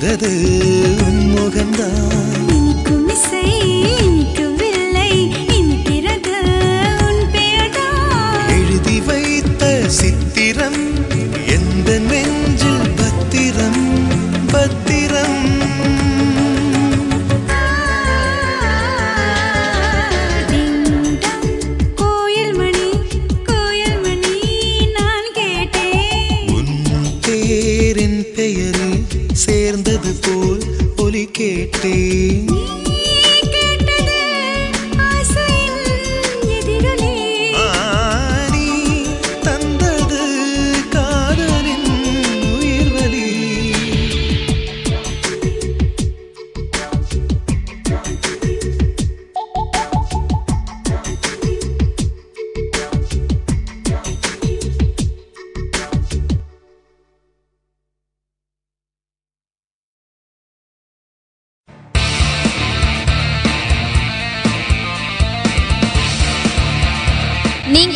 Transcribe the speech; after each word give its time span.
இருக்கிறது 0.00 0.30
உன்முகந்தான் 1.06 2.17